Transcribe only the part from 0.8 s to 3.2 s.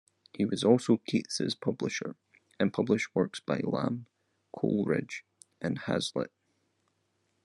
Keats's publisher, and published